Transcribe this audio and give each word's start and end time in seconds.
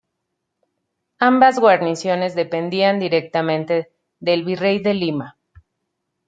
Ambas 1.19 1.59
guarniciones 1.59 2.33
dependían 2.33 2.99
directamente 2.99 3.91
del 4.19 4.43
Virrey 4.43 4.79
de 4.81 4.95
Lima. 4.95 5.37